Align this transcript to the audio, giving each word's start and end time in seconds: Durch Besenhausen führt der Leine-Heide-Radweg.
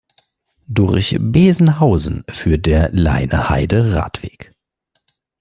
Durch 0.67 1.15
Besenhausen 1.19 2.23
führt 2.27 2.65
der 2.65 2.89
Leine-Heide-Radweg. 2.91 4.51